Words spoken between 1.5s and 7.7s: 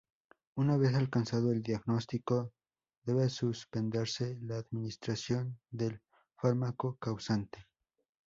el diagnóstico, debe suspenderse la administración del fármaco causante.